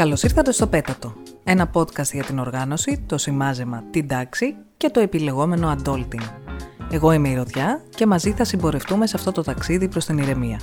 [0.00, 1.12] Καλώς ήρθατε στο Πέτατο,
[1.44, 6.22] ένα podcast για την οργάνωση, το σημάζεμα, την τάξη και το επιλεγόμενο adulting.
[6.90, 10.60] Εγώ είμαι η Ρωδιά και μαζί θα συμπορευτούμε σε αυτό το ταξίδι προς την ηρεμία.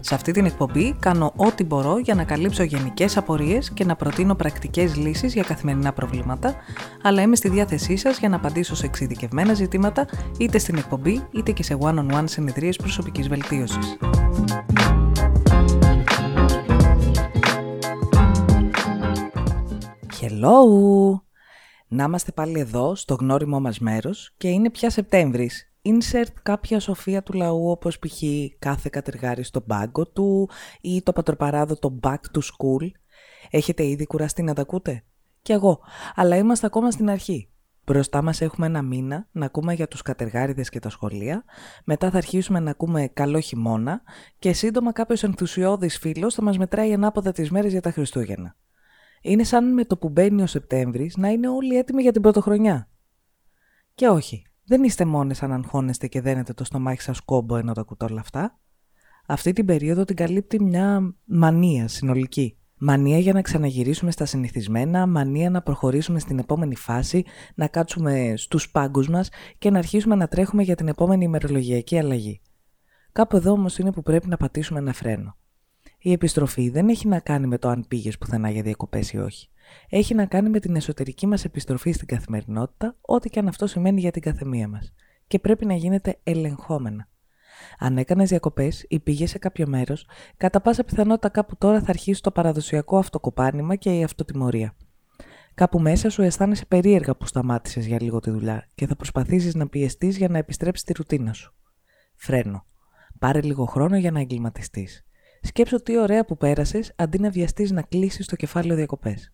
[0.00, 4.34] Σε αυτή την εκπομπή κάνω ό,τι μπορώ για να καλύψω γενικές απορίες και να προτείνω
[4.34, 6.54] πρακτικές λύσεις για καθημερινά προβλήματα,
[7.02, 10.06] αλλά είμαι στη διάθεσή σας για να απαντήσω σε εξειδικευμένα ζητήματα
[10.38, 13.96] είτε στην εκπομπή είτε και σε one-on-one συνεδρίες προσωπικής βελτίωσης.
[20.46, 21.20] Hello!
[21.88, 25.72] Να είμαστε πάλι εδώ, στο γνώριμό μας μέρος και είναι πια Σεπτέμβρης.
[25.82, 28.22] Insert κάποια σοφία του λαού όπως π.χ.
[28.58, 30.48] κάθε κατεργάρι στο μπάγκο του
[30.80, 32.90] ή το πατροπαράδοτο back to school.
[33.50, 35.04] Έχετε ήδη κουραστεί να τα ακούτε;
[35.42, 35.80] Κι εγώ,
[36.14, 37.50] αλλά είμαστε ακόμα στην αρχή.
[37.84, 41.44] Μπροστά μας έχουμε ένα μήνα να ακούμε για τους κατεργάριδες και τα σχολεία,
[41.84, 44.02] μετά θα αρχίσουμε να ακούμε καλό χειμώνα
[44.38, 48.56] και σύντομα κάποιος ενθουσιώδης φίλος θα μας μετράει ανάποδα τις μέρες για τα Χριστούγεννα.
[49.28, 52.88] Είναι σαν με το που μπαίνει ο Σεπτέμβρης να είναι όλοι έτοιμοι για την πρωτοχρονιά.
[53.94, 57.80] Και όχι, δεν είστε μόνες αν αγχώνεστε και δένετε το στομάχι σας κόμπο ενώ τα
[57.80, 58.58] ακούτε όλα αυτά.
[59.26, 62.58] Αυτή την περίοδο την καλύπτει μια μανία συνολική.
[62.78, 68.70] Μανία για να ξαναγυρίσουμε στα συνηθισμένα, μανία να προχωρήσουμε στην επόμενη φάση, να κάτσουμε στους
[68.70, 72.40] πάγκους μας και να αρχίσουμε να τρέχουμε για την επόμενη ημερολογιακή αλλαγή.
[73.12, 75.36] Κάπου εδώ όμως είναι που πρέπει να πατήσουμε ένα φρένο.
[76.06, 79.48] Η επιστροφή δεν έχει να κάνει με το αν πήγες πουθενά για διακοπές ή όχι.
[79.88, 84.00] Έχει να κάνει με την εσωτερική μας επιστροφή στην καθημερινότητα, ό,τι και αν αυτό σημαίνει
[84.00, 84.92] για την καθεμία μας.
[85.26, 87.08] Και πρέπει να γίνεται ελεγχόμενα.
[87.78, 92.22] Αν έκανες διακοπές ή πήγες σε κάποιο μέρος, κατά πάσα πιθανότητα κάπου τώρα θα αρχίσει
[92.22, 94.76] το παραδοσιακό αυτοκοπάνημα και η αυτοτιμωρία.
[95.54, 99.68] Κάπου μέσα σου αισθάνεσαι περίεργα που σταμάτησες για λίγο τη δουλειά και θα προσπαθήσεις να
[99.68, 101.54] πιεστείς για να επιστρέψεις τη ρουτίνα σου.
[102.14, 102.64] Φρένο.
[103.18, 105.06] Πάρε λίγο χρόνο για να εγκληματιστείς.
[105.40, 109.32] Σκέψω τι ωραία που πέρασες αντί να βιαστείς να κλείσεις το κεφάλαιο διακοπές.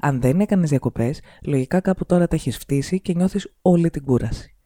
[0.00, 4.56] Αν δεν έκανες διακοπές, λογικά κάπου τώρα τα έχεις φτύσει και νιώθεις όλη την κούραση.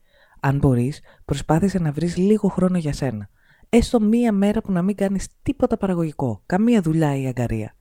[0.41, 3.29] Αν μπορείς, προσπάθησε να βρεις λίγο χρόνο για σένα.
[3.69, 7.75] Έστω μία μέρα που να μην κάνεις τίποτα παραγωγικό, καμία δουλειά ή αγκαρία.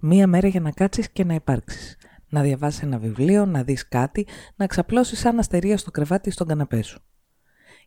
[0.00, 1.96] Μία μέρα για να κάτσεις και να υπάρξεις.
[2.28, 4.26] Να διαβάσεις ένα βιβλίο, να δεις κάτι,
[4.56, 7.02] να ξαπλώσεις σαν αστερία στο κρεβάτι στον καναπέ σου.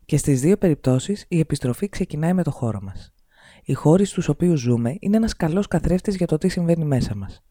[0.04, 3.14] Και στις δύο περιπτώσεις η επιστροφή ξεκινάει με το χώρο μας.
[3.68, 7.42] Οι χώροι στους οποίους ζούμε είναι ένας καλός καθρέφτης για το τι συμβαίνει μέσα μας.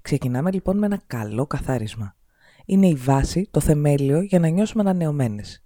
[0.00, 2.16] Ξεκινάμε λοιπόν με ένα καλό καθάρισμα.
[2.64, 5.64] Είναι η βάση, το θεμέλιο για να νιώσουμε ανανεωμένες.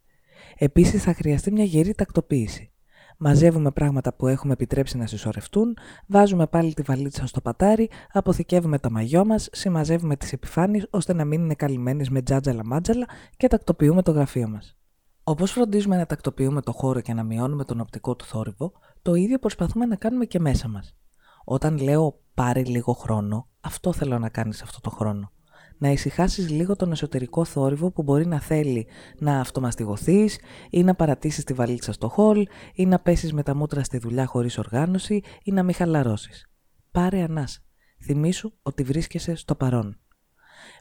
[0.56, 2.72] Επίσης θα χρειαστεί μια γερή τακτοποίηση.
[3.16, 8.91] Μαζεύουμε πράγματα που έχουμε επιτρέψει να συσσωρευτούν, βάζουμε πάλι τη βαλίτσα στο πατάρι, αποθηκεύουμε τα
[8.91, 13.06] μαγιό μας, συμμαζεύουμε τις επιφάνειες ώστε να μην είναι καλυμμένες με τζάτζαλα μάτζαλα
[13.37, 14.79] και τακτοποιούμε το γραφείο μας.
[15.25, 18.72] Όπως φροντίζουμε να τακτοποιούμε το χώρο και να μειώνουμε τον οπτικό του θόρυβο,
[19.03, 20.97] το ίδιο προσπαθούμε να κάνουμε και μέσα μας.
[21.44, 25.32] Όταν λέω πάρε λίγο χρόνο, αυτό θέλω να κάνεις αυτό το χρόνο.
[25.78, 28.86] Να ησυχάσεις λίγο τον εσωτερικό θόρυβο που μπορεί να θέλει
[29.19, 30.38] να αυτομαστιγωθείς
[30.70, 34.26] ή να παρατήσεις τη βαλίτσα στο χολ ή να πέσεις με τα μούτρα στη δουλειά
[34.26, 36.50] χωρίς οργάνωση ή να μην χαλαρώσεις.
[36.91, 37.60] Πάρε ανάσα.
[38.04, 40.00] Θυμήσου ότι βρίσκεσαι στο παρόν.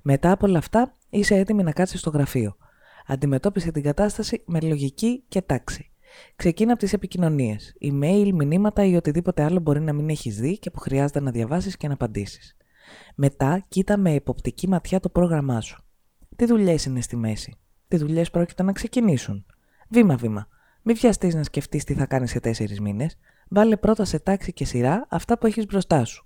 [0.04, 2.56] Μετά από όλα αυτά είσαι έτοιμη να κάτσεις στο γραφείο
[3.12, 5.92] Αντιμετώπισε την κατάσταση με λογική και τάξη.
[6.36, 10.72] Ξεκίνα από τις επικοινωνίες, email, μηνύματα ή οτιδήποτε άλλο μπορεί να μην έχεις δει και
[10.72, 12.58] που χρειάζεται να διαβάσεις και να απαντήσεις.
[13.16, 15.84] Μετά, κοίτα με υποπτική ματιά το πρόγραμμά σου.
[16.36, 19.46] Τι δουλειές είναι στη μέση, τι δουλειές πρόκειται να ξεκινήσουν;
[19.90, 20.48] Βήμα-βήμα.
[20.82, 23.18] Μην βιαστείς να σκεφτείς τι θα κάνεις σε τέσσερις μήνες.
[23.50, 26.26] Βάλε πρώτα σε τάξη και σειρά αυτά που έχεις μπροστά σου.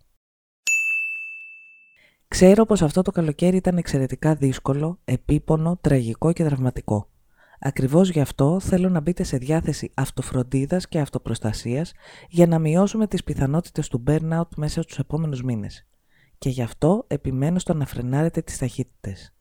[2.34, 7.10] Ξέρω πως αυτό το καλοκαίρι ήταν εξαιρετικά δύσκολο, επίπονο, τραγικό και δραματικό.
[7.60, 11.92] Ακριβώς γι' αυτό θέλω να μπείτε σε διάθεση αυτοφροντίδας και αυτοπροστασίας
[12.30, 15.88] για να μειώσουμε τις πιθανότητες του burnout μέσα στους επόμενους μήνες.
[16.38, 19.34] Και γι' αυτό επιμένω στο να φρενάρετε τις ταχύτητες.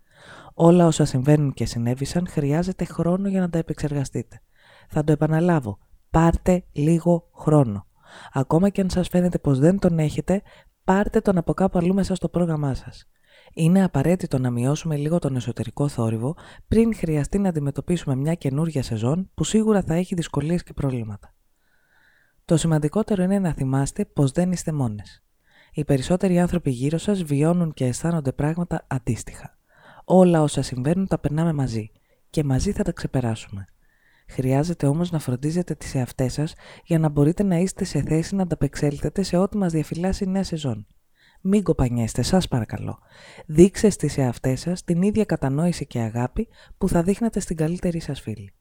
[0.55, 4.41] Όλα όσα συμβαίνουν και συνέβησαν χρειάζεται χρόνο για να τα επεξεργαστείτε.
[4.89, 5.79] Θα το επαναλάβω.
[6.11, 7.87] Πάρτε λίγο χρόνο.
[8.33, 10.43] Ακόμα και αν σας φαίνεται πως δεν τον έχετε,
[10.85, 13.09] πάρτε τον από κάπου αλλού μέσα στο πρόγραμμά σας.
[13.55, 16.37] Είναι απαραίτητο να μειώσουμε λίγο τον εσωτερικό θόρυβο
[16.69, 21.35] πριν χρειαστεί να αντιμετωπίσουμε μια καινούργια σεζόν που σίγουρα θα έχει δυσκολίες και προβλήματα.
[22.45, 25.23] Το σημαντικότερο είναι να θυμάστε πως δεν είστε μόνες.
[25.73, 29.59] Οι περισσότεροι άνθρωποι γύρω σας βιώνουν και αισθάνονται πράγματα αντίστοιχα.
[30.05, 31.91] Όλα όσα συμβαίνουν τα περνάμε μαζί
[32.31, 33.67] και μαζί θα τα ξεπεράσουμε.
[34.35, 38.43] Χρειάζεται όμως να φροντίζετε τις εαυτές σας για να μπορείτε να είστε σε θέση να
[38.43, 40.87] ανταπεξέλθετε σε ό,τι μας διαφυλάσσει η νέα σεζόν.
[41.41, 42.99] Μην κοπανιέστε, σας παρακαλώ.
[43.47, 46.49] Δείξτε στις εαυτές σας την ίδια κατανόηση και αγάπη
[46.79, 48.53] που θα δείχνετε στην καλύτερη σας φίλη.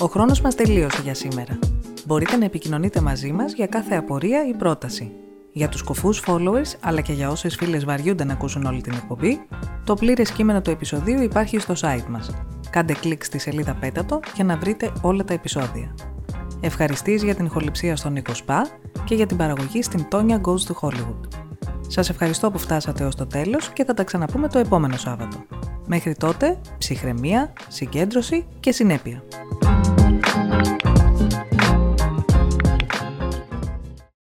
[0.00, 1.58] Ο χρόνος μας τελείωσε για σήμερα.
[2.06, 5.12] Μπορείτε να επικοινωνείτε μαζί μας για κάθε απορία ή πρόταση.
[5.52, 9.40] Για τους κοφούς followers, αλλά και για όσες φίλες βαριούνται να ακούσουν όλη την εκπομπή,
[9.84, 12.30] το πλήρες κείμενο του επεισοδίου υπάρχει στο site μας.
[12.70, 15.94] Κάντε κλικ στη σελίδα Πέτατο για να βρείτε όλα τα επεισόδια.
[16.60, 18.66] Ευχαριστείς για την ηχοληψία στον Νίκο Σπα
[19.04, 21.28] και για την παραγωγή στην Tonya Goes to Hollywood.
[21.86, 25.36] Σας ευχαριστώ που φτάσατε ως το τέλος και θα τα ξαναπούμε το επόμενο Σάββατο.
[25.86, 29.22] Μέχρι τότε, ψυχραιμία, συγκέντρωση και συνέπεια.